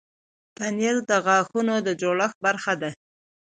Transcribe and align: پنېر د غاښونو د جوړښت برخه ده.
پنېر 0.55 0.95
د 1.09 1.11
غاښونو 1.25 1.75
د 1.87 1.89
جوړښت 2.01 2.37
برخه 2.45 2.73
ده. 2.81 2.89